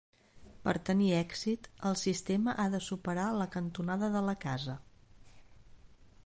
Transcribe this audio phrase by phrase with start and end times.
[0.67, 4.79] Per tenir èxit, el sistema ha de superar la cantonada de la casa.